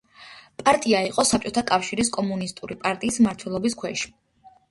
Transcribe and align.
პარტია 0.61 1.01
იყო 1.09 1.25
საბჭოთა 1.31 1.63
კავშირის 1.73 2.09
კომუნისტური 2.17 2.79
პარტიის 2.85 3.19
მმართველობის 3.25 3.77
ქვეშ. 3.83 4.07